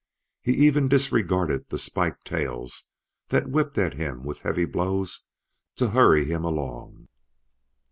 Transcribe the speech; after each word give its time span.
He 0.41 0.53
even 0.53 0.87
disregarded 0.87 1.69
the 1.69 1.77
spiked 1.77 2.25
tails 2.25 2.89
that 3.29 3.51
whipped 3.51 3.77
at 3.77 3.93
him 3.93 4.23
with 4.23 4.39
heavy 4.39 4.65
blows 4.65 5.27
to 5.75 5.91
hurry 5.91 6.25
him 6.25 6.43
along. 6.43 7.07